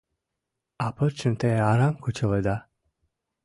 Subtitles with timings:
[0.83, 2.55] —А пырчым те арам кычалыда.